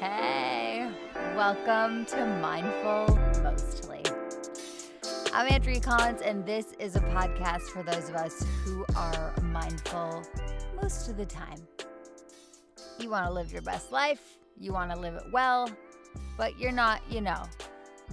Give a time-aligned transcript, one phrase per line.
[0.00, 0.90] Hey,
[1.36, 4.02] welcome to Mindful Mostly.
[5.34, 10.22] I'm Andrea Collins, and this is a podcast for those of us who are mindful
[10.80, 11.68] most of the time.
[12.98, 15.68] You want to live your best life, you want to live it well,
[16.38, 17.42] but you're not, you know,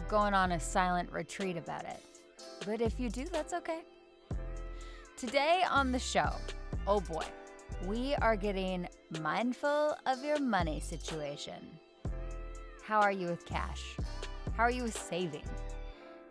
[0.10, 2.04] going on a silent retreat about it.
[2.66, 3.80] But if you do, that's okay.
[5.16, 6.32] Today on the show,
[6.86, 7.24] oh boy,
[7.86, 8.90] we are getting
[9.22, 11.56] mindful of your money situation.
[12.88, 13.98] How are you with cash?
[14.56, 15.44] How are you with saving?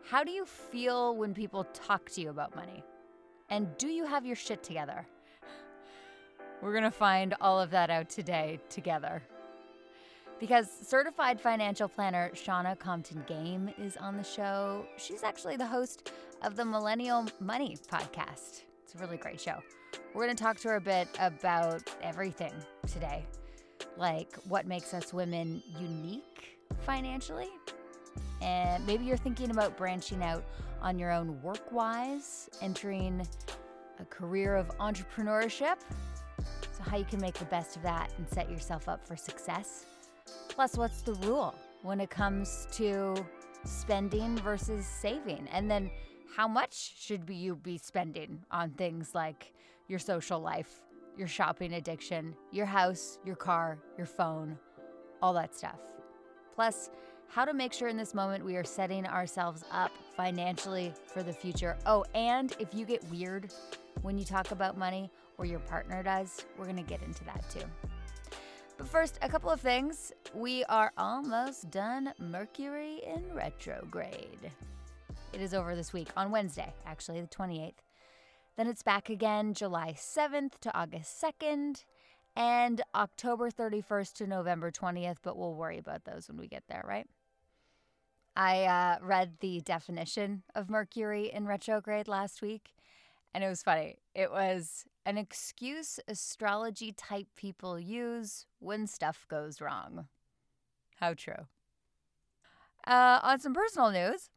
[0.08, 2.82] How do you feel when people talk to you about money?
[3.50, 5.06] And do you have your shit together?
[6.62, 9.22] We're going to find all of that out today together.
[10.40, 14.86] Because certified financial planner Shannah Compton Game is on the show.
[14.96, 16.10] She's actually the host
[16.40, 18.62] of the Millennial Money podcast.
[18.82, 19.58] It's a really great show.
[20.14, 22.54] We're going to talk to her a bit about everything
[22.90, 23.26] today,
[23.96, 27.50] like what makes us women unique financially.
[28.42, 30.44] And maybe you're thinking about branching out
[30.82, 33.26] on your own work wise, entering
[33.98, 35.76] a career of entrepreneurship.
[36.72, 39.86] So, how you can make the best of that and set yourself up for success.
[40.48, 43.14] Plus, what's the rule when it comes to
[43.64, 45.48] spending versus saving?
[45.50, 45.90] And then,
[46.36, 49.54] how much should you be spending on things like
[49.88, 50.82] your social life,
[51.16, 54.58] your shopping addiction, your house, your car, your phone,
[55.22, 55.80] all that stuff.
[56.54, 56.90] Plus,
[57.28, 61.32] how to make sure in this moment we are setting ourselves up financially for the
[61.32, 61.76] future.
[61.86, 63.52] Oh, and if you get weird
[64.02, 67.64] when you talk about money or your partner does, we're to get into that too.
[68.78, 70.12] But first, a couple of things.
[70.34, 74.50] We are almost done Mercury in retrograde.
[75.32, 77.85] It is over this week on Wednesday, actually, the 28th.
[78.56, 81.84] Then it's back again July 7th to August 2nd
[82.34, 86.82] and October 31st to November 20th, but we'll worry about those when we get there,
[86.88, 87.06] right?
[88.34, 92.74] I uh, read the definition of Mercury in retrograde last week,
[93.34, 93.98] and it was funny.
[94.14, 100.06] It was an excuse astrology type people use when stuff goes wrong.
[100.98, 101.46] How true.
[102.86, 104.30] Uh, on some personal news,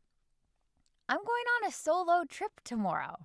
[1.08, 3.16] I'm going on a solo trip tomorrow.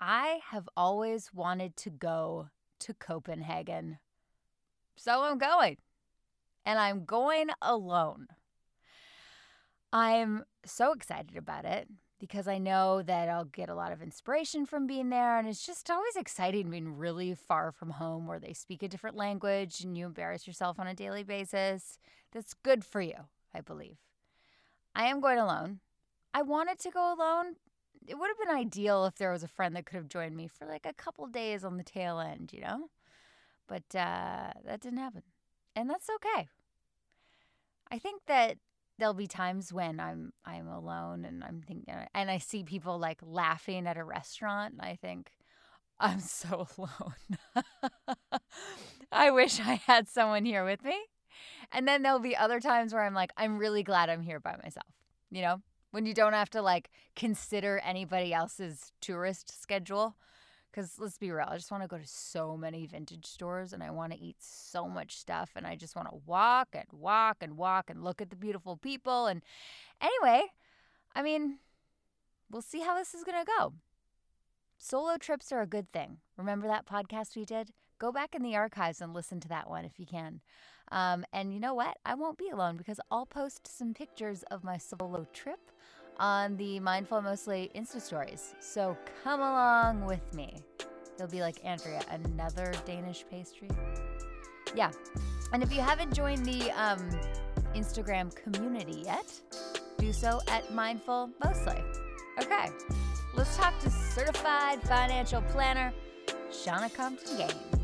[0.00, 2.48] I have always wanted to go
[2.80, 3.98] to Copenhagen.
[4.96, 5.78] So I'm going.
[6.64, 8.28] And I'm going alone.
[9.92, 14.66] I'm so excited about it because I know that I'll get a lot of inspiration
[14.66, 15.38] from being there.
[15.38, 19.16] And it's just always exciting being really far from home where they speak a different
[19.16, 21.98] language and you embarrass yourself on a daily basis.
[22.32, 23.98] That's good for you, I believe.
[24.94, 25.80] I am going alone.
[26.34, 27.56] I wanted to go alone
[28.08, 30.48] it would have been ideal if there was a friend that could have joined me
[30.48, 32.88] for like a couple days on the tail end, you know?
[33.66, 35.22] But uh, that didn't happen.
[35.74, 36.48] And that's okay.
[37.90, 38.58] I think that
[38.98, 43.18] there'll be times when I'm I'm alone and I'm thinking and I see people like
[43.22, 45.30] laughing at a restaurant and I think
[46.00, 47.60] I'm so alone.
[49.12, 50.96] I wish I had someone here with me.
[51.72, 54.56] And then there'll be other times where I'm like I'm really glad I'm here by
[54.62, 54.86] myself.
[55.30, 55.62] You know?
[55.96, 60.14] When you don't have to like consider anybody else's tourist schedule.
[60.70, 63.82] Because let's be real, I just want to go to so many vintage stores and
[63.82, 67.38] I want to eat so much stuff and I just want to walk and walk
[67.40, 69.24] and walk and look at the beautiful people.
[69.24, 69.40] And
[69.98, 70.42] anyway,
[71.14, 71.60] I mean,
[72.50, 73.72] we'll see how this is going to go.
[74.76, 76.18] Solo trips are a good thing.
[76.36, 77.70] Remember that podcast we did?
[77.98, 80.42] Go back in the archives and listen to that one if you can.
[80.92, 81.96] Um, and you know what?
[82.04, 85.72] I won't be alone because I'll post some pictures of my solo trip
[86.18, 88.54] on the Mindful Mostly Insta stories.
[88.60, 90.56] So come along with me.
[91.18, 93.68] You'll be like, Andrea, another Danish pastry?
[94.74, 94.90] Yeah.
[95.52, 97.08] And if you haven't joined the um,
[97.74, 99.26] Instagram community yet,
[99.98, 101.82] do so at Mindful Mostly.
[102.42, 102.68] Okay,
[103.34, 105.92] let's talk to certified financial planner
[106.52, 107.76] Shannah Compton Game.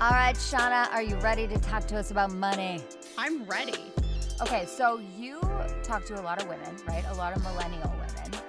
[0.00, 2.80] All right, Shannah, are you ready to talk to us about money?
[3.16, 3.95] I'm ready.
[4.38, 5.40] Okay, so you
[5.82, 7.02] talk to a lot of women, right?
[7.08, 8.42] A lot of millennial women.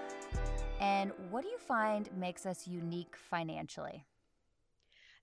[0.82, 4.04] And what do you find makes us unique financially?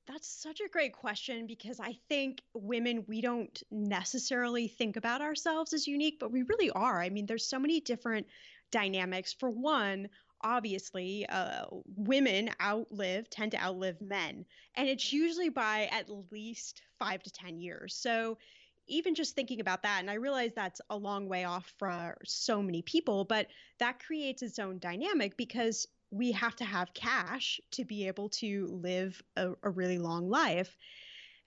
[0.07, 5.75] That's such a great question because I think women, we don't necessarily think about ourselves
[5.75, 6.99] as unique, but we really are.
[6.99, 8.27] I mean, there's so many different
[8.71, 9.35] dynamics.
[9.39, 10.09] For one,
[10.41, 14.47] obviously, uh, women outlive, tend to outlive men,
[14.77, 17.95] and it's usually by at least five to 10 years.
[17.95, 18.39] So
[18.87, 22.63] even just thinking about that, and I realize that's a long way off for so
[22.63, 23.49] many people, but
[23.79, 28.67] that creates its own dynamic because we have to have cash to be able to
[28.67, 30.77] live a, a really long life.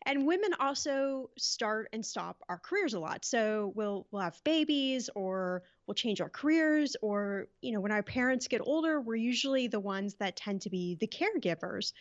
[0.05, 5.09] and women also start and stop our careers a lot so we'll we'll have babies
[5.15, 9.67] or we'll change our careers or you know when our parents get older we're usually
[9.67, 11.93] the ones that tend to be the caregivers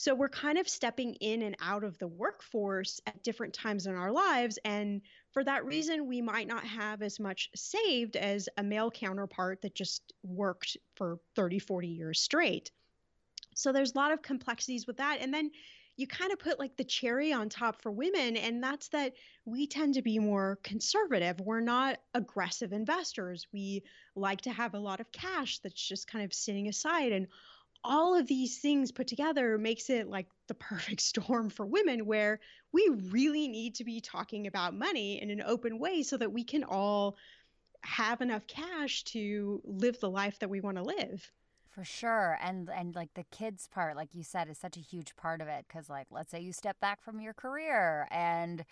[0.00, 3.94] so we're kind of stepping in and out of the workforce at different times in
[3.94, 5.02] our lives and
[5.32, 9.74] for that reason we might not have as much saved as a male counterpart that
[9.74, 12.70] just worked for 30 40 years straight
[13.54, 15.50] so there's a lot of complexities with that and then
[15.96, 19.12] you kind of put like the cherry on top for women, and that's that
[19.44, 21.38] we tend to be more conservative.
[21.40, 23.46] We're not aggressive investors.
[23.52, 23.82] We
[24.16, 27.12] like to have a lot of cash that's just kind of sitting aside.
[27.12, 27.26] And
[27.82, 32.40] all of these things put together makes it like the perfect storm for women where
[32.72, 36.44] we really need to be talking about money in an open way so that we
[36.44, 37.16] can all
[37.82, 41.30] have enough cash to live the life that we want to live.
[41.70, 42.36] For sure.
[42.42, 45.48] And and like the kids part, like you said, is such a huge part of
[45.48, 48.64] it cuz like let's say you step back from your career and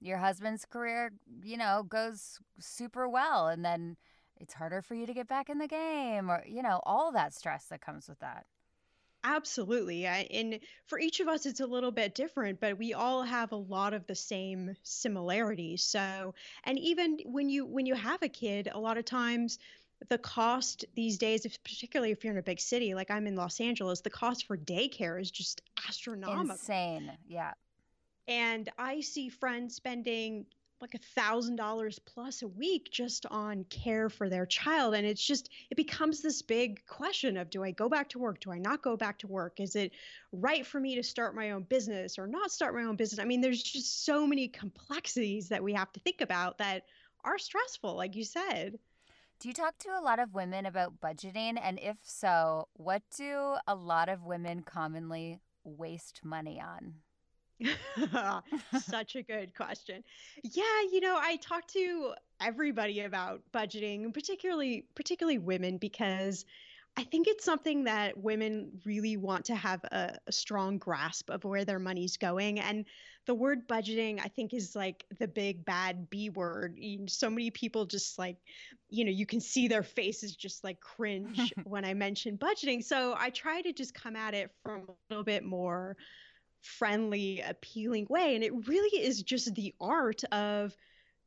[0.00, 1.12] your husband's career,
[1.42, 3.96] you know, goes super well and then
[4.36, 7.34] it's harder for you to get back in the game or you know, all that
[7.34, 8.46] stress that comes with that.
[9.24, 10.04] Absolutely.
[10.04, 13.56] And for each of us, it's a little bit different, but we all have a
[13.56, 15.82] lot of the same similarities.
[15.82, 16.34] So,
[16.64, 19.58] and even when you when you have a kid, a lot of times
[20.10, 23.34] the cost these days, if, particularly if you're in a big city like I'm in
[23.34, 26.50] Los Angeles, the cost for daycare is just astronomical.
[26.50, 27.10] Insane.
[27.26, 27.52] Yeah.
[28.28, 30.44] And I see friends spending
[30.84, 34.94] like a thousand dollars plus a week just on care for their child.
[34.94, 38.38] And it's just it becomes this big question of do i go back to work?
[38.40, 39.60] Do i not go back to work?
[39.60, 39.92] Is it
[40.30, 43.18] right for me to start my own business or not start my own business?
[43.18, 46.82] I mean there's just so many complexities that we have to think about that
[47.24, 48.78] are stressful like you said.
[49.40, 51.58] Do you talk to a lot of women about budgeting?
[51.60, 56.94] And if so, what do a lot of women commonly waste money on?
[58.80, 60.02] Such a good question.
[60.42, 60.62] Yeah,
[60.92, 66.44] you know, I talk to everybody about budgeting, particularly particularly women because
[66.96, 71.42] I think it's something that women really want to have a, a, strong grasp of
[71.42, 72.60] where their money's going.
[72.60, 72.84] And
[73.26, 76.78] the word budgeting, I think, is like the big bad B word.
[77.08, 78.36] So many people just like,
[78.90, 82.84] you know, you can see their faces just like cringe when I mention budgeting.
[82.84, 85.96] So I try to just come at it from a little bit more
[86.64, 88.34] friendly, appealing way.
[88.34, 90.76] And it really is just the art of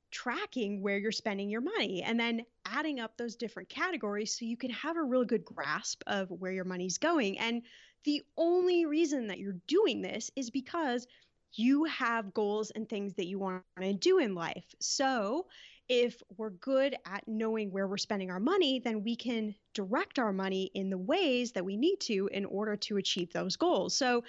[0.10, 4.58] tracking where you're spending your money and then adding up those different categories so you
[4.58, 7.38] can have a real good grasp of where your money's going.
[7.40, 7.62] And
[8.04, 11.06] the only reason that you're doing this is because
[11.54, 14.66] you have goals and things that you want to do in life.
[14.80, 15.48] So,
[15.90, 20.34] if we're good at knowing where we're spending our money, then we can direct our
[20.34, 23.96] money in the ways that we need to in order to achieve those goals.
[23.96, 24.24] So,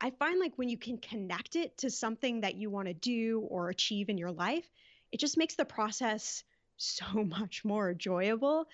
[0.00, 3.40] I find like when you can connect it to something that you want to do
[3.48, 4.68] or achieve in your life,
[5.12, 6.44] it just makes the process
[6.76, 8.66] so much more enjoyable.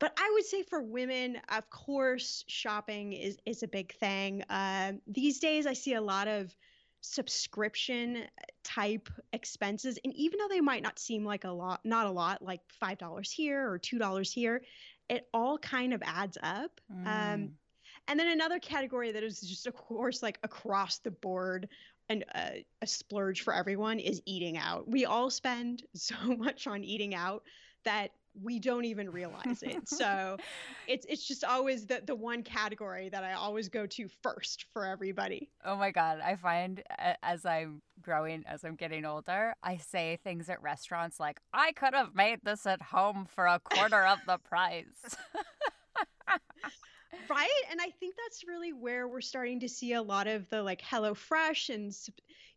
[0.00, 4.42] But I would say for women, of course, shopping is, is a big thing.
[4.48, 6.54] Uh, these days, I see a lot of
[7.00, 8.24] subscription
[8.62, 9.98] type expenses.
[10.04, 13.30] And even though they might not seem like a lot, not a lot, like $5
[13.32, 14.62] here or $2 here,
[15.08, 16.80] it all kind of adds up.
[16.90, 17.34] Um, mm.
[17.34, 17.50] Um,
[18.08, 21.68] and then another category that is just, of course, like across the board
[22.08, 22.50] and uh,
[22.80, 24.88] a splurge for everyone is eating out.
[24.88, 27.42] We all spend so much on eating out
[27.84, 28.10] that
[28.40, 29.88] we don't even realize it.
[29.88, 30.36] so
[30.86, 34.84] it's it's just always the the one category that I always go to first for
[34.84, 35.50] everybody.
[35.64, 36.82] Oh my god, I find
[37.22, 41.94] as I'm growing as I'm getting older, I say things at restaurants like I could
[41.94, 45.16] have made this at home for a quarter of the price.
[47.28, 47.62] right?
[47.70, 50.82] And i think that's really where we're starting to see a lot of the like
[50.82, 51.92] hello fresh and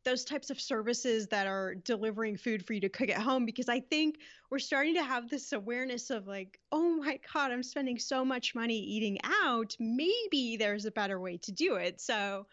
[0.03, 3.69] those types of services that are delivering food for you to cook at home because
[3.69, 4.17] i think
[4.49, 8.55] we're starting to have this awareness of like oh my god i'm spending so much
[8.55, 9.75] money eating out.
[9.79, 12.01] Maybe there's a better way to do it.
[12.01, 12.45] So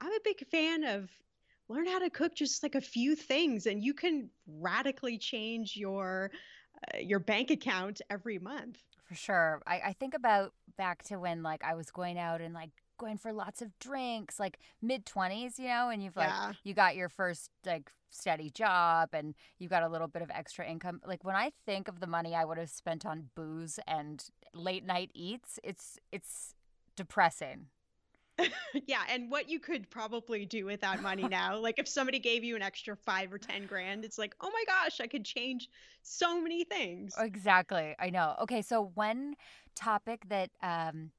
[0.00, 1.10] i'm a big fan of
[1.68, 6.30] learn how to cook just like a few things and you can radically change your
[6.94, 8.78] uh, your bank account every month.
[9.08, 9.62] For sure.
[9.66, 13.18] I, I think about back to when like I was going out and like going
[13.18, 16.52] for lots of drinks, like mid twenties, you know, and you've like yeah.
[16.64, 20.66] you got your first like steady job and you got a little bit of extra
[20.66, 21.00] income.
[21.06, 24.24] Like when I think of the money I would have spent on booze and
[24.54, 26.54] late night eats, it's it's
[26.96, 27.66] depressing.
[28.86, 31.58] yeah, and what you could probably do with that money now.
[31.58, 34.64] like if somebody gave you an extra 5 or 10 grand, it's like, "Oh my
[34.66, 35.68] gosh, I could change
[36.02, 37.94] so many things." Exactly.
[37.98, 38.34] I know.
[38.42, 39.34] Okay, so one
[39.74, 41.10] topic that um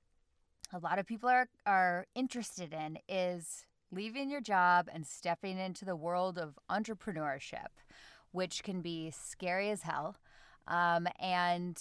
[0.74, 5.86] a lot of people are are interested in is leaving your job and stepping into
[5.86, 7.67] the world of entrepreneurship,
[8.32, 10.17] which can be scary as hell.
[10.67, 11.79] Um, and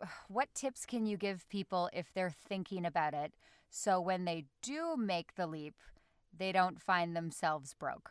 [0.28, 3.34] what tips can you give people if they're thinking about it
[3.70, 5.74] so when they do make the leap,
[6.36, 8.10] they don't find themselves broke?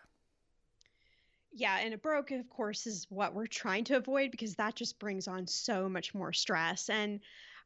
[1.57, 4.99] Yeah, and a broke, of course, is what we're trying to avoid because that just
[4.99, 6.89] brings on so much more stress.
[6.89, 7.21] And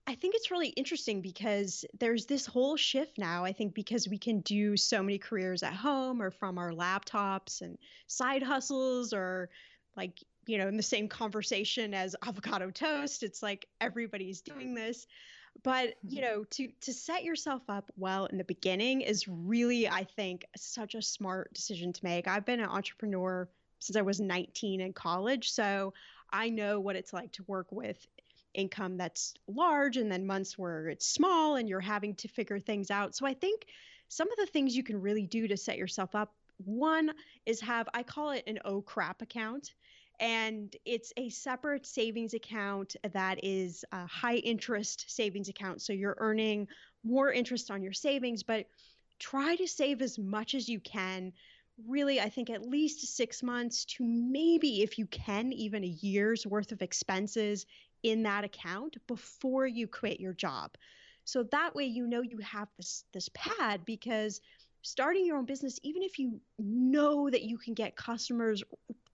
[0.06, 3.44] I think it's really interesting because there's this whole shift now.
[3.44, 7.62] I think because we can do so many careers at home or from our laptops
[7.62, 7.78] and
[8.08, 9.50] side hustles or
[9.98, 13.24] like, you know, in the same conversation as avocado toast.
[13.24, 15.08] It's like everybody's doing this.
[15.64, 20.04] But, you know, to to set yourself up well in the beginning is really, I
[20.04, 22.28] think, such a smart decision to make.
[22.28, 23.48] I've been an entrepreneur
[23.80, 25.52] since I was 19 in college.
[25.52, 25.94] So
[26.32, 28.06] I know what it's like to work with
[28.54, 32.92] income that's large and then months where it's small and you're having to figure things
[32.92, 33.16] out.
[33.16, 33.66] So I think
[34.10, 36.34] some of the things you can really do to set yourself up
[36.66, 37.12] one
[37.46, 39.74] is have I call it an oh crap account
[40.20, 46.18] and it's a separate savings account that is a high interest savings account so you're
[46.20, 46.68] earning
[47.04, 48.66] more interest on your savings but
[49.20, 51.32] try to save as much as you can
[51.88, 56.46] really, I think at least six months to maybe, if you can, even a year's
[56.46, 57.66] worth of expenses
[58.04, 60.72] in that account before you quit your job.
[61.26, 64.42] So that way you know you have this this pad because
[64.82, 68.64] starting your own business even if you know that you can get customers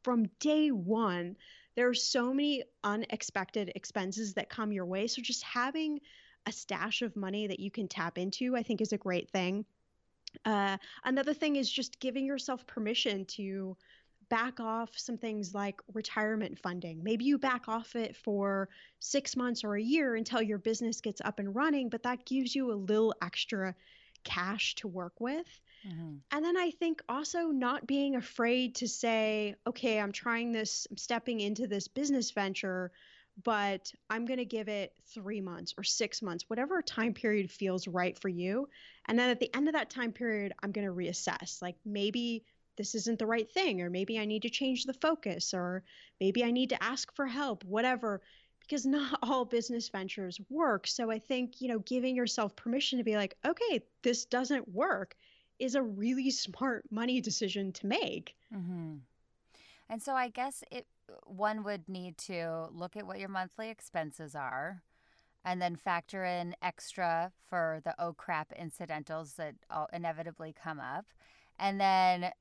[0.06, 1.36] from day 1
[1.76, 6.00] there are so many unexpected expenses that come your way so just having
[6.46, 9.66] a stash of money that you can tap into I think is a great thing
[10.46, 13.76] uh, another thing is just giving yourself permission to
[14.30, 17.04] back off some things like retirement funding.
[17.04, 18.70] Maybe you back off it for
[19.00, 22.56] six months or a year until your business gets up and running, but that gives
[22.56, 23.74] you a little extra
[24.24, 25.48] cash to work with.
[25.88, 26.16] Mm-hmm.
[26.32, 30.98] And then I think also not being afraid to say, okay, I'm trying this, I'm
[30.98, 32.92] stepping into this business venture
[33.44, 37.88] but I'm going to give it three months or six months, whatever time period feels
[37.88, 38.70] right for you.
[39.08, 41.62] And then at the end of that time period, I'm going to reassess.
[41.62, 42.46] Like maybe
[42.78, 45.84] this isn't the right thing, or maybe I need to change the focus, or
[46.20, 48.22] maybe I need to ask for help, whatever,
[48.62, 50.88] because not all business ventures work.
[50.88, 55.16] So I think, you know, giving yourself permission to be like, okay, this doesn't work
[55.60, 58.36] is a really smart money decision to make.
[58.54, 58.96] Mm-hmm.
[59.90, 60.88] And so I guess it
[61.26, 64.82] one would need to look at what your monthly expenses are
[65.44, 69.54] and then factor in extra for the oh crap incidentals that
[69.94, 71.06] inevitably come up
[71.60, 72.32] and then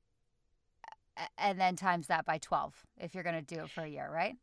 [1.37, 4.09] and then times that by 12 if you're going to do it for a year
[4.11, 4.35] right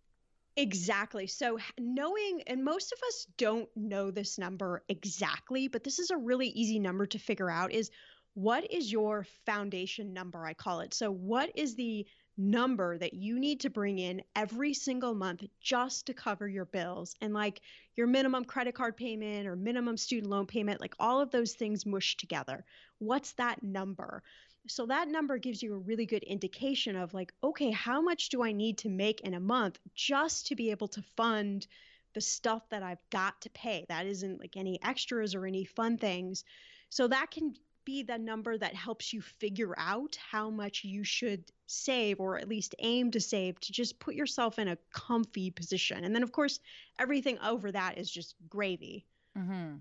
[0.57, 1.27] Exactly.
[1.27, 6.17] So, knowing, and most of us don't know this number exactly, but this is a
[6.17, 7.89] really easy number to figure out is
[8.33, 10.45] what is your foundation number?
[10.45, 10.93] I call it.
[10.93, 12.05] So, what is the
[12.37, 17.15] number that you need to bring in every single month just to cover your bills
[17.21, 17.61] and like
[17.95, 21.85] your minimum credit card payment or minimum student loan payment, like all of those things
[21.85, 22.65] mush together.
[22.99, 24.23] What's that number?
[24.67, 28.43] So that number gives you a really good indication of like, okay, how much do
[28.43, 31.67] I need to make in a month just to be able to fund
[32.13, 33.85] the stuff that I've got to pay?
[33.89, 36.43] That isn't like any extras or any fun things.
[36.89, 41.43] So that can be the number that helps you figure out how much you should
[41.65, 46.03] save or at least aim to save to just put yourself in a comfy position.
[46.03, 46.59] And then, of course,
[46.99, 49.05] everything over that is just gravy.
[49.37, 49.77] Mm-hmm.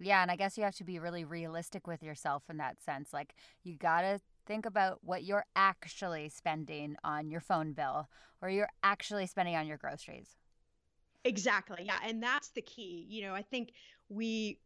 [0.00, 0.22] Yeah.
[0.22, 3.12] And I guess you have to be really realistic with yourself in that sense.
[3.12, 8.08] Like, you got to think about what you're actually spending on your phone bill
[8.42, 10.36] or you're actually spending on your groceries.
[11.24, 11.84] Exactly.
[11.84, 11.98] Yeah.
[12.04, 13.06] And that's the key.
[13.08, 13.72] You know, I think
[14.08, 14.58] we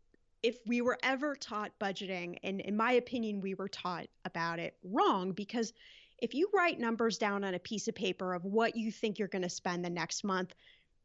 [0.42, 4.76] if we were ever taught budgeting, and in my opinion, we were taught about it
[4.84, 5.72] wrong because
[6.18, 9.28] if you write numbers down on a piece of paper of what you think you're
[9.28, 10.54] going to spend the next month,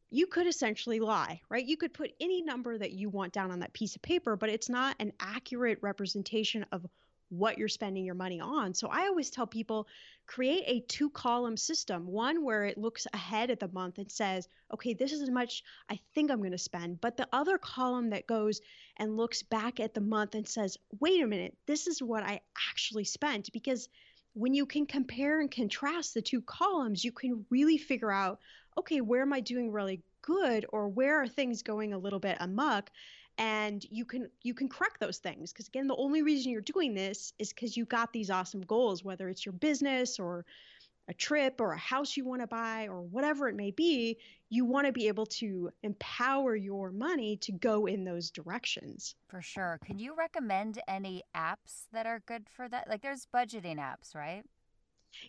[0.10, 1.66] you could essentially lie, right?
[1.66, 4.50] You could put any number that you want down on that piece of paper, but
[4.50, 6.86] it's not an accurate representation of
[7.38, 8.74] what you're spending your money on.
[8.74, 9.88] So I always tell people
[10.26, 14.48] create a two column system one where it looks ahead at the month and says,
[14.74, 17.02] okay, this is as much I think I'm going to spend.
[17.02, 18.62] But the other column that goes
[18.98, 22.42] and looks back at the month and says, wait a minute, this is what I
[22.70, 23.52] actually spent.
[23.52, 23.90] Because
[24.34, 28.40] when you can compare and contrast the two columns, you can really figure out,
[28.78, 32.38] okay, where am I doing really good or where are things going a little bit
[32.40, 32.90] amok?
[33.38, 36.94] And you can you can correct those things because again the only reason you're doing
[36.94, 40.46] this is because you got these awesome goals whether it's your business or
[41.08, 44.18] a trip or a house you want to buy or whatever it may be,
[44.50, 49.16] you want to be able to empower your money to go in those directions.
[49.28, 49.80] For sure.
[49.86, 52.88] Can you recommend any apps that are good for that?
[52.90, 54.44] Like there's budgeting apps, right?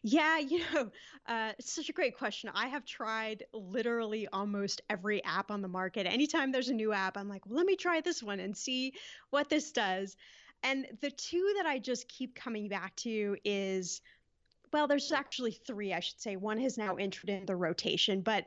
[0.03, 0.91] Yeah, you know,
[1.27, 2.51] uh, it's such a great question.
[2.55, 6.07] I have tried literally almost every app on the market.
[6.07, 8.95] Anytime there's a new app, I'm like, well, let me try this one and see
[9.31, 10.17] what this does.
[10.63, 14.01] And the two that I just keep coming back to is
[14.73, 16.35] well, there's actually three, I should say.
[16.35, 18.45] One has now entered the rotation, but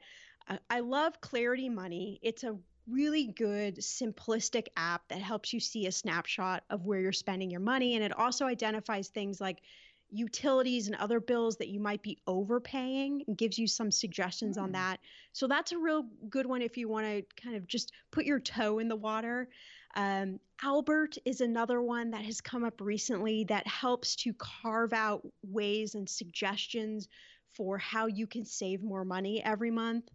[0.49, 2.19] uh, I love Clarity Money.
[2.21, 2.57] It's a
[2.89, 7.61] really good, simplistic app that helps you see a snapshot of where you're spending your
[7.61, 7.95] money.
[7.95, 9.61] And it also identifies things like
[10.09, 14.63] utilities and other bills that you might be overpaying and gives you some suggestions mm.
[14.63, 14.99] on that.
[15.33, 18.39] So that's a real good one if you want to kind of just put your
[18.39, 19.49] toe in the water.
[19.95, 25.27] Um, Albert is another one that has come up recently that helps to carve out
[25.43, 27.07] ways and suggestions
[27.53, 30.09] for how you can save more money every month.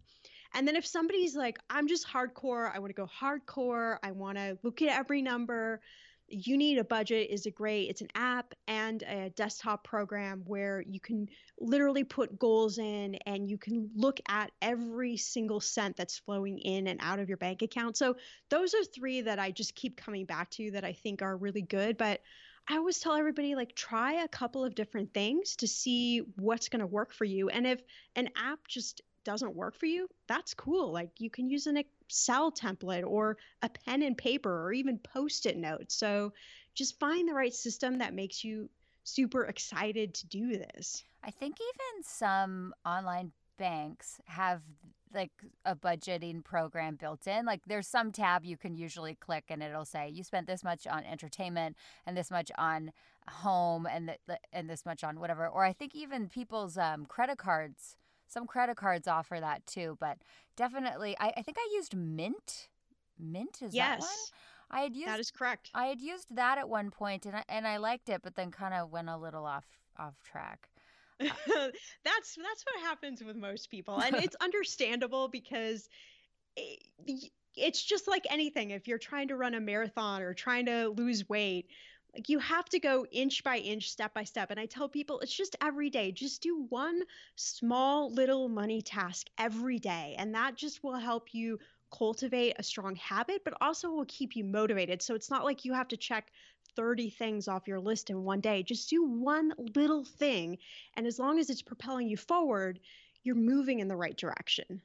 [0.53, 4.37] And then if somebody's like, I'm just hardcore, I want to go hardcore, I want
[4.37, 5.81] to look at every number,
[6.33, 10.81] you need a budget is a great it's an app and a desktop program where
[10.81, 11.27] you can
[11.59, 16.87] literally put goals in and you can look at every single cent that's flowing in
[16.87, 18.15] and out of your bank account so
[18.49, 21.61] those are three that i just keep coming back to that i think are really
[21.61, 22.21] good but
[22.67, 26.79] i always tell everybody like try a couple of different things to see what's going
[26.79, 27.81] to work for you and if
[28.15, 30.91] an app just doesn't work for you, that's cool.
[30.91, 35.45] Like you can use an Excel template or a pen and paper or even post
[35.45, 35.95] it notes.
[35.95, 36.33] So
[36.75, 38.69] just find the right system that makes you
[39.03, 41.03] super excited to do this.
[41.23, 44.61] I think even some online banks have
[45.13, 45.31] like
[45.65, 47.45] a budgeting program built in.
[47.45, 50.87] Like there's some tab you can usually click and it'll say you spent this much
[50.87, 52.91] on entertainment and this much on
[53.29, 55.47] home and the, and this much on whatever.
[55.47, 57.95] Or I think even people's um, credit cards
[58.33, 60.17] some credit cards offer that too, but
[60.57, 62.69] definitely, I, I think I used Mint.
[63.19, 63.99] Mint is yes.
[63.99, 64.79] that one?
[64.79, 65.69] I had used that is correct.
[65.73, 68.49] I had used that at one point, and I, and I liked it, but then
[68.49, 69.65] kind of went a little off
[69.99, 70.67] off track.
[71.19, 71.37] That's
[72.03, 75.87] that's what happens with most people, and it's understandable because.
[76.55, 78.71] It, it's just like anything.
[78.71, 81.67] If you're trying to run a marathon or trying to lose weight,
[82.13, 84.51] like you have to go inch by inch, step by step.
[84.51, 86.11] And I tell people it's just every day.
[86.11, 87.01] Just do one
[87.35, 90.15] small little money task every day.
[90.17, 91.59] And that just will help you
[91.91, 95.01] cultivate a strong habit, but also will keep you motivated.
[95.01, 96.31] So it's not like you have to check
[96.75, 98.63] 30 things off your list in one day.
[98.63, 100.57] Just do one little thing.
[100.95, 102.79] And as long as it's propelling you forward,
[103.23, 104.81] you're moving in the right direction.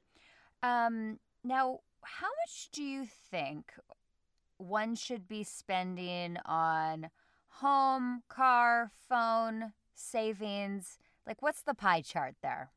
[0.62, 3.72] Um, now, how much do you think
[4.58, 7.08] one should be spending on
[7.60, 10.98] home, car, phone, savings?
[11.26, 12.70] Like, what's the pie chart there?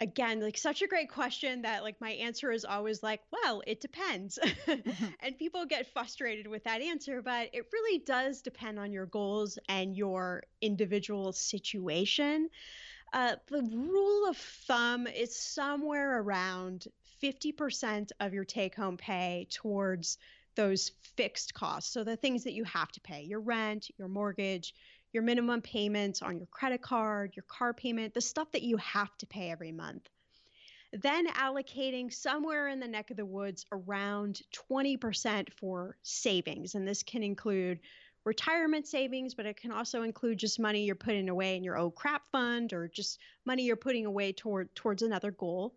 [0.00, 3.80] Again, like such a great question that like my answer is always like, well, it
[3.80, 4.38] depends.
[4.64, 5.04] Mm-hmm.
[5.20, 9.58] and people get frustrated with that answer, but it really does depend on your goals
[9.68, 12.48] and your individual situation.
[13.12, 16.86] Uh, the rule of thumb is somewhere around
[17.22, 20.18] 50% of your take home pay towards
[20.54, 21.92] those fixed costs.
[21.92, 24.74] So the things that you have to pay your rent, your mortgage,
[25.12, 29.16] your minimum payments on your credit card, your car payment, the stuff that you have
[29.18, 30.08] to pay every month.
[30.92, 34.40] Then allocating somewhere in the neck of the woods around
[34.70, 36.74] 20% for savings.
[36.74, 37.80] And this can include
[38.24, 41.94] retirement savings, but it can also include just money you're putting away in your old
[41.94, 45.74] crap fund or just money you're putting away toward towards another goal.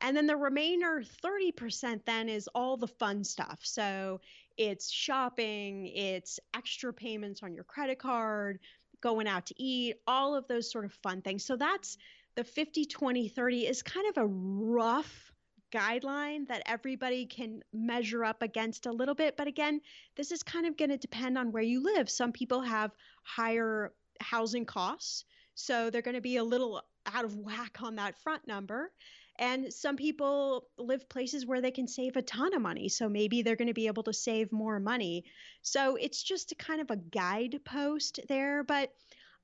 [0.00, 3.60] And then the remainder 30% then is all the fun stuff.
[3.62, 4.20] So
[4.56, 8.58] it's shopping, it's extra payments on your credit card,
[9.00, 11.44] going out to eat, all of those sort of fun things.
[11.44, 11.96] So that's
[12.34, 15.32] the 50, 20, 30 is kind of a rough
[15.72, 19.36] guideline that everybody can measure up against a little bit.
[19.36, 19.80] But again,
[20.16, 22.08] this is kind of going to depend on where you live.
[22.08, 22.92] Some people have
[23.24, 26.82] higher housing costs, so they're going to be a little
[27.14, 28.90] out of whack on that front number.
[29.38, 32.88] And some people live places where they can save a ton of money.
[32.88, 35.24] So maybe they're going to be able to save more money.
[35.62, 38.64] So it's just a kind of a guidepost there.
[38.64, 38.92] But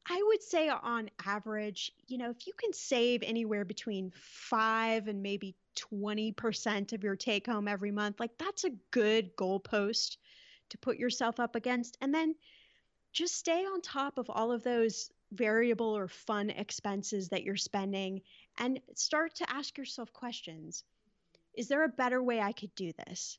[0.09, 5.23] I would say on average, you know, if you can save anywhere between five and
[5.23, 10.17] maybe 20% of your take home every month, like that's a good goalpost
[10.71, 11.97] to put yourself up against.
[12.01, 12.35] And then
[13.13, 18.23] just stay on top of all of those variable or fun expenses that you're spending
[18.59, 20.85] and start to ask yourself questions.
[21.55, 23.39] Is there a better way I could do this?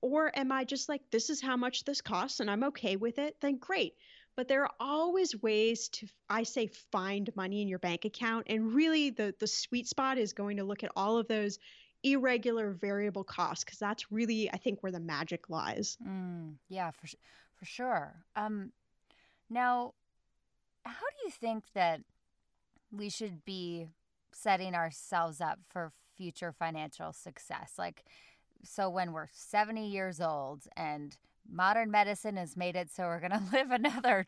[0.00, 3.18] Or am I just like, this is how much this costs and I'm okay with
[3.18, 3.36] it?
[3.40, 3.94] Then great.
[4.36, 8.74] but there are always ways to i say find money in your bank account and
[8.74, 11.58] really the the sweet spot is going to look at all of those
[12.02, 17.06] irregular variable costs because that's really i think where the magic lies mm, yeah for,
[17.56, 18.72] for sure um,
[19.50, 19.92] now
[20.84, 22.00] how do you think that
[22.90, 23.86] we should be
[24.34, 27.74] setting ourselves up for future financial success.
[27.78, 28.04] Like
[28.64, 31.16] so when we're 70 years old and
[31.50, 34.26] modern medicine has made it so we're going to live another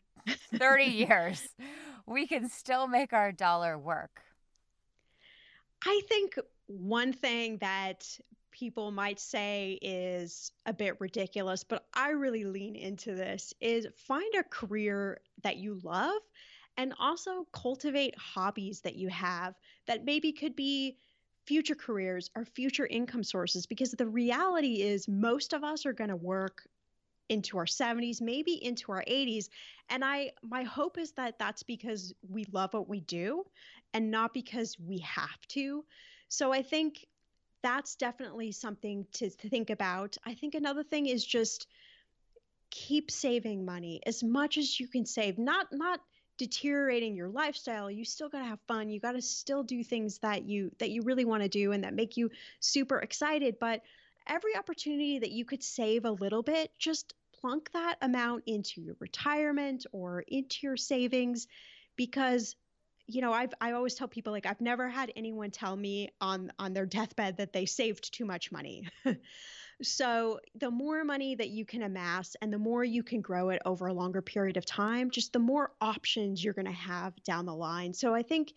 [0.53, 1.47] 30 years
[2.05, 4.21] we can still make our dollar work.
[5.85, 6.37] I think
[6.67, 8.07] one thing that
[8.51, 14.33] people might say is a bit ridiculous, but I really lean into this is find
[14.35, 16.21] a career that you love
[16.77, 19.55] and also cultivate hobbies that you have
[19.87, 20.97] that maybe could be
[21.45, 26.09] future careers or future income sources because the reality is most of us are going
[26.09, 26.67] to work
[27.29, 29.49] into our 70s maybe into our 80s
[29.89, 33.43] and i my hope is that that's because we love what we do
[33.93, 35.83] and not because we have to
[36.29, 37.05] so I think
[37.61, 40.17] that's definitely something to, to think about.
[40.25, 41.67] I think another thing is just
[42.69, 45.37] keep saving money as much as you can save.
[45.37, 46.01] Not not
[46.37, 50.17] deteriorating your lifestyle you still got to have fun you got to still do things
[50.19, 53.81] that you that you really want to do and that make you super excited but
[54.27, 58.95] every opportunity that you could save a little bit just plunk that amount into your
[58.99, 61.47] retirement or into your savings
[61.95, 62.55] because
[63.07, 66.51] you know i've i always tell people like i've never had anyone tell me on
[66.59, 68.87] on their deathbed that they saved too much money
[69.81, 73.61] so the more money that you can amass and the more you can grow it
[73.65, 77.45] over a longer period of time just the more options you're going to have down
[77.45, 78.53] the line so i think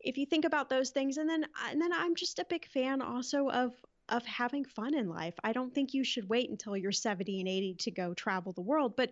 [0.00, 3.02] if you think about those things and then and then i'm just a big fan
[3.02, 3.72] also of
[4.08, 7.48] of having fun in life i don't think you should wait until you're 70 and
[7.48, 9.10] 80 to go travel the world but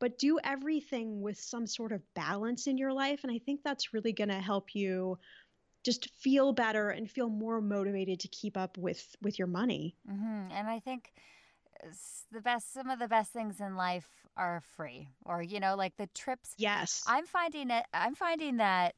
[0.00, 3.20] but do everything with some sort of balance in your life.
[3.22, 5.18] And I think that's really going to help you
[5.84, 9.96] just feel better and feel more motivated to keep up with with your money.
[10.10, 10.52] Mm-hmm.
[10.52, 11.12] And I think
[12.32, 15.96] the best some of the best things in life are free or you know like
[15.96, 18.96] the trips yes i'm finding it i'm finding that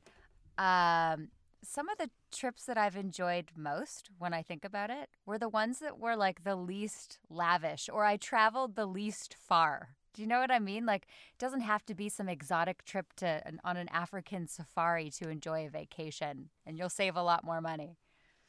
[0.57, 1.29] um
[1.63, 5.49] some of the trips that I've enjoyed most when I think about it were the
[5.49, 9.97] ones that were like the least lavish or I traveled the least far.
[10.13, 10.87] Do you know what I mean?
[10.87, 15.11] Like, it doesn't have to be some exotic trip to an, on an African safari
[15.13, 17.97] to enjoy a vacation, and you'll save a lot more money.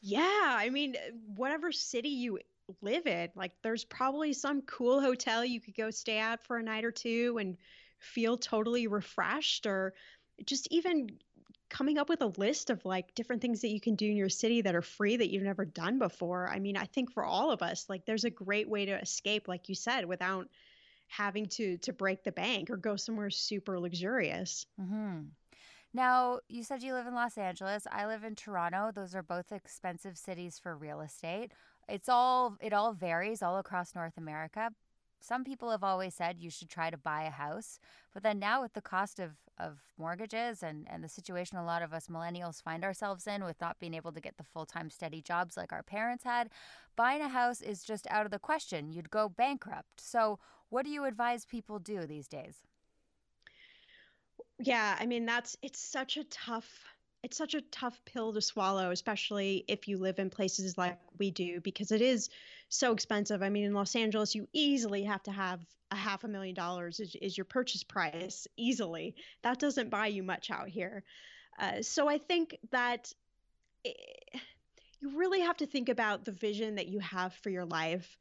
[0.00, 0.20] Yeah,
[0.58, 2.40] I mean, uh, whatever city you
[2.80, 6.62] live in, like, there's probably some cool hotel you could go stay at for a
[6.62, 7.56] night or two and
[8.00, 9.94] feel totally refreshed, or
[10.44, 11.20] just even
[11.68, 14.28] coming up with a list of like different things that you can do in your
[14.28, 16.48] city that are free that you've never done before.
[16.48, 19.48] I mean, I think for all of us, like, there's a great way to escape,
[19.48, 20.48] like you said, without
[21.12, 24.66] having to to break the bank or go somewhere super luxurious.
[24.80, 25.20] Mm-hmm.
[25.94, 27.86] Now, you said you live in Los Angeles.
[27.92, 28.90] I live in Toronto.
[28.94, 31.52] Those are both expensive cities for real estate.
[31.86, 34.70] It's all it all varies all across North America.
[35.20, 37.78] Some people have always said you should try to buy a house,
[38.12, 41.82] but then now with the cost of, of mortgages and, and the situation a lot
[41.82, 44.90] of us millennials find ourselves in with not being able to get the full time
[44.90, 46.48] steady jobs like our parents had,
[46.96, 48.92] buying a house is just out of the question.
[48.92, 50.00] You'd go bankrupt.
[50.00, 50.40] So
[50.72, 52.56] what do you advise people do these days?
[54.58, 56.66] Yeah, I mean that's it's such a tough
[57.22, 61.30] it's such a tough pill to swallow, especially if you live in places like we
[61.30, 62.30] do, because it is
[62.68, 63.42] so expensive.
[63.42, 65.60] I mean, in Los Angeles, you easily have to have
[65.92, 69.14] a half a million dollars is, is your purchase price easily.
[69.42, 71.04] That doesn't buy you much out here.
[71.60, 73.12] Uh, so I think that
[73.84, 73.96] it,
[74.34, 74.38] eh,
[75.00, 78.16] you really have to think about the vision that you have for your life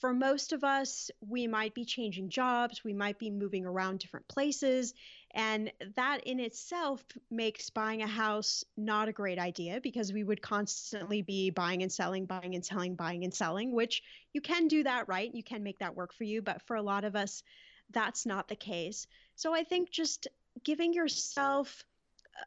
[0.00, 4.26] for most of us, we might be changing jobs, we might be moving around different
[4.28, 4.94] places.
[5.34, 10.42] And that in itself makes buying a house not a great idea because we would
[10.42, 14.02] constantly be buying and selling, buying and selling, buying and selling, which
[14.32, 15.34] you can do that right.
[15.34, 16.42] You can make that work for you.
[16.42, 17.42] But for a lot of us,
[17.90, 19.06] that's not the case.
[19.36, 20.28] So I think just
[20.64, 21.84] giving yourself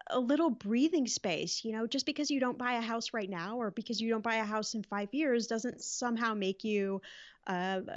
[0.10, 1.64] a little breathing space.
[1.64, 4.24] You know, just because you don't buy a house right now or because you don't
[4.24, 7.02] buy a house in five years doesn't somehow make you,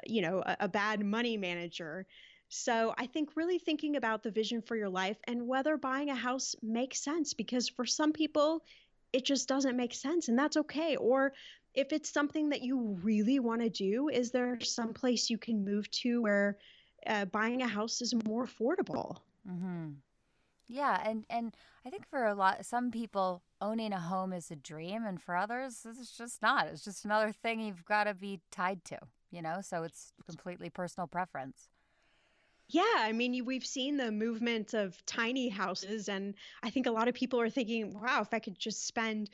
[0.07, 2.07] you know, a, a bad money manager.
[2.49, 6.15] So I think really thinking about the vision for your life and whether buying a
[6.15, 8.65] house makes sense because for some people,
[9.13, 10.97] it just doesn't make sense and that's okay.
[10.97, 11.33] Or
[11.75, 15.65] if it's something that you really want to do, is there some place you can
[15.65, 16.59] move to where
[17.07, 19.19] uh, buying a house is more affordable?
[19.49, 19.91] Mm-hmm.
[20.69, 21.55] Yeah, and and
[21.87, 25.35] I think for a lot some people owning a home is a dream and for
[25.35, 26.67] others it's just not.
[26.69, 28.99] It's just another thing you've got to be tied to,
[29.31, 29.61] you know?
[29.61, 31.69] So it's completely personal preference.
[32.71, 37.09] Yeah, I mean, we've seen the movement of tiny houses, and I think a lot
[37.09, 39.31] of people are thinking, wow, if I could just spend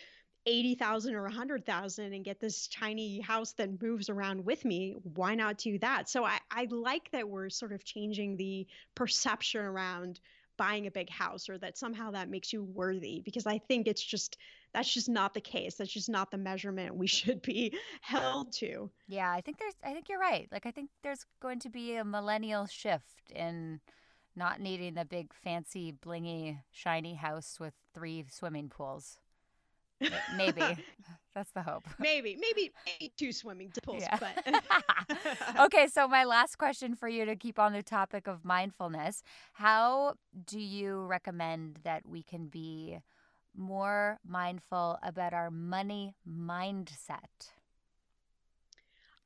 [0.46, 5.58] 80,000 or 100,000 and get this tiny house that moves around with me, why not
[5.58, 6.08] do that?
[6.08, 10.20] So I, I like that we're sort of changing the perception around
[10.56, 14.02] buying a big house or that somehow that makes you worthy because I think it's
[14.02, 14.36] just
[14.72, 15.76] that's just not the case.
[15.76, 18.90] That's just not the measurement we should be held to.
[19.08, 20.48] Yeah, I think there's I think you're right.
[20.52, 23.80] Like I think there's going to be a millennial shift in
[24.36, 29.18] not needing the big fancy blingy shiny house with three swimming pools.
[30.36, 30.62] Maybe.
[31.34, 31.82] That's the hope.
[31.98, 34.04] Maybe, maybe, maybe two swimming pools.
[34.04, 34.18] Yeah.
[34.20, 34.54] But
[35.62, 39.20] okay, so my last question for you to keep on the topic of mindfulness:
[39.52, 40.14] How
[40.46, 42.98] do you recommend that we can be
[43.56, 47.50] more mindful about our money mindset?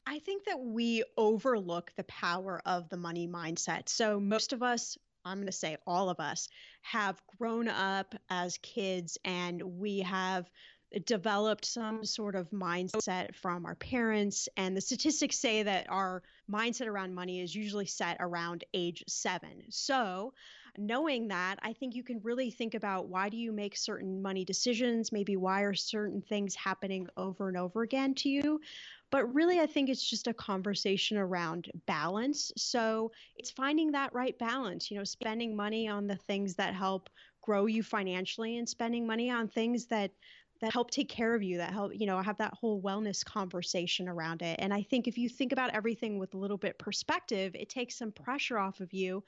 [0.07, 3.91] I think that we overlook the power of the money mindset.
[3.91, 6.49] So most of us I'm going to say all of us
[6.83, 10.49] have grown up as kids and we have
[11.05, 14.49] developed some sort of mindset from our parents.
[14.57, 19.65] And the statistics say that our mindset around money is usually set around age seven.
[19.71, 20.33] So,
[20.77, 24.45] knowing that, I think you can really think about why do you make certain money
[24.45, 25.13] decisions?
[25.13, 28.61] Maybe why are certain things happening over and over again to you?
[29.11, 32.53] But really, I think it's just a conversation around balance.
[32.57, 37.09] So it's finding that right balance, you know, spending money on the things that help
[37.41, 40.11] grow you financially and spending money on things that
[40.61, 44.09] that help take care of you that help you know have that whole wellness conversation
[44.09, 47.55] around it and i think if you think about everything with a little bit perspective
[47.55, 49.23] it takes some pressure off of you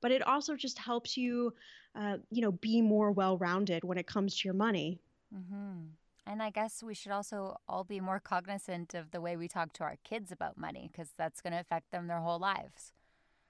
[0.00, 1.54] but it also just helps you
[1.94, 4.98] uh, you know be more well rounded when it comes to your money
[5.34, 5.82] mm-hmm.
[6.26, 9.72] And I guess we should also all be more cognizant of the way we talk
[9.74, 12.92] to our kids about money because that's going to affect them their whole lives.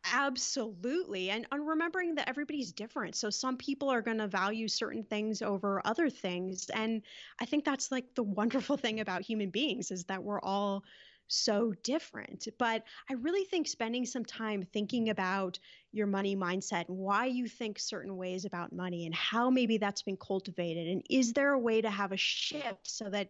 [0.05, 1.31] Absolutely.
[1.31, 3.15] And, and remembering that everybody's different.
[3.15, 6.69] So some people are going to value certain things over other things.
[6.71, 7.03] And
[7.41, 10.85] I think that's like the wonderful thing about human beings is that we're all
[11.33, 12.49] so different.
[12.59, 15.59] But I really think spending some time thinking about
[15.92, 20.03] your money mindset and why you think certain ways about money and how maybe that's
[20.03, 20.88] been cultivated.
[20.88, 23.29] And is there a way to have a shift so that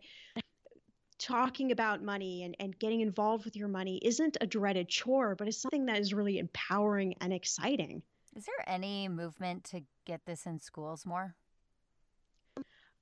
[1.19, 5.47] talking about money and, and getting involved with your money isn't a dreaded chore, but
[5.47, 8.03] is something that is really empowering and exciting?
[8.35, 11.37] Is there any movement to get this in schools more?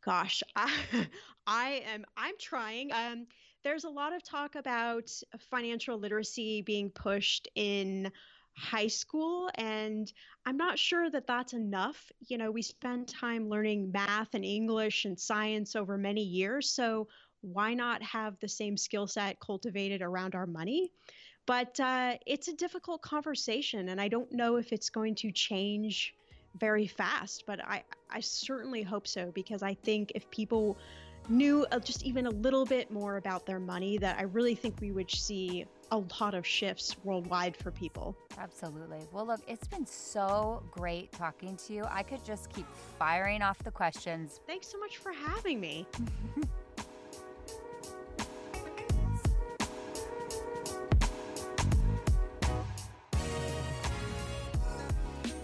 [0.05, 0.71] Gosh, I,
[1.47, 2.93] I am I'm trying.
[2.93, 3.27] Um,
[3.63, 5.11] there's a lot of talk about
[5.51, 8.11] financial literacy being pushed in
[8.57, 10.13] high school and
[10.45, 12.11] i'm not sure that that's enough.
[12.29, 17.09] You know we spend time learning math and english and science over many years so
[17.43, 20.93] why not have the same skill set cultivated around our money?
[21.47, 26.15] But uh, it's a difficult conversation and i don't know if it's going to change
[26.59, 30.77] very fast but i i certainly hope so because i think if people
[31.29, 34.81] knew uh, just even a little bit more about their money, that I really think
[34.81, 38.17] we would see a lot of shifts worldwide for people.
[38.39, 39.01] Absolutely.
[39.13, 41.85] Well, look, it's been so great talking to you.
[41.91, 42.67] I could just keep
[42.99, 44.41] firing off the questions.
[44.47, 45.87] Thanks so much for having me.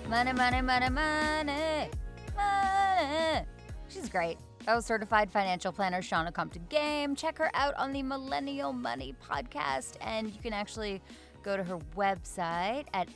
[0.08, 1.90] money, money, money, money,
[2.36, 3.46] money.
[3.88, 4.38] She's great.
[4.66, 7.14] Was certified financial planner Shannah Compton Game.
[7.14, 11.00] Check her out on the Millennial Money podcast, and you can actually
[11.44, 13.08] go to her website at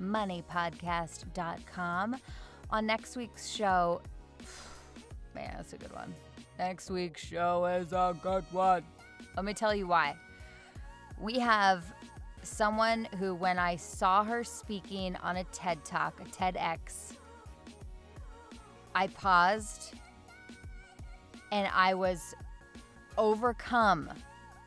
[0.00, 2.16] mmoneypodcast.com.
[2.70, 4.02] On next week's show,
[5.34, 6.12] man, that's a good one.
[6.58, 8.82] Next week's show is a good one.
[9.36, 10.16] Let me tell you why.
[11.18, 11.84] We have
[12.42, 17.14] someone who, when I saw her speaking on a TED Talk, a TEDx,
[18.94, 19.94] I paused
[21.52, 22.34] and I was
[23.18, 24.10] overcome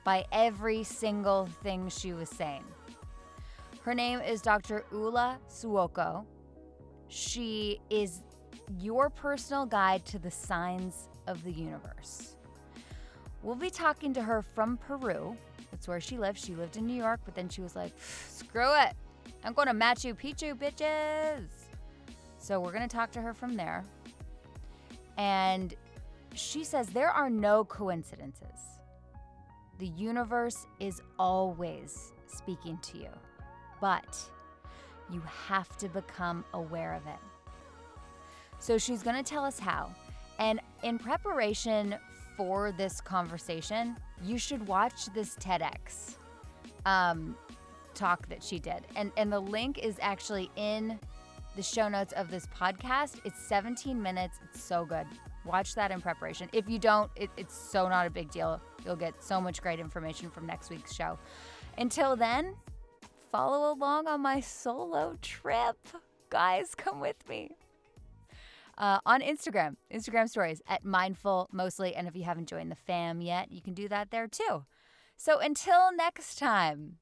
[0.04, 2.63] by every single thing she was saying.
[3.84, 4.86] Her name is Dr.
[4.91, 6.26] Ula Suoko.
[7.08, 8.22] She is
[8.80, 12.36] your personal guide to the signs of the universe.
[13.41, 15.36] We'll be talking to her from Peru.
[15.69, 16.43] That's where she lives.
[16.43, 18.93] She lived in New York, but then she was like, screw it.
[19.43, 21.48] I'm going to Machu Picchu, bitches.
[22.38, 23.84] So we're going to talk to her from there.
[25.17, 25.74] And
[26.34, 28.60] she says there are no coincidences.
[29.80, 33.10] The universe is always speaking to you,
[33.82, 34.19] but
[35.12, 37.19] you have to become aware of it.
[38.60, 39.93] So she's going to tell us how.
[40.39, 41.96] And in preparation
[42.38, 46.15] for this conversation, you should watch this TEDx.
[46.86, 47.36] Um,
[47.93, 48.88] talk that she did.
[48.96, 51.00] And and the link is actually in
[51.56, 53.19] the show notes of this podcast.
[53.26, 54.39] It's 17 minutes.
[54.43, 55.06] It's so good.
[55.45, 56.49] Watch that in preparation.
[56.53, 58.62] If you don't, it, it's so not a big deal.
[58.86, 61.19] You'll get so much great information from next week's show.
[61.77, 62.56] Until then,
[63.32, 65.77] follow along on my solo trip.
[66.29, 67.58] Guys, come with me.
[68.77, 71.93] Uh, on Instagram, Instagram stories at mindful mostly.
[71.93, 74.65] And if you haven't joined the fam yet, you can do that there too.
[75.17, 76.97] So until next time,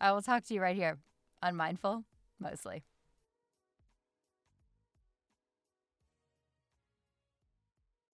[0.00, 0.98] I will talk to you right here
[1.42, 2.04] on Mindful
[2.38, 2.82] Mostly.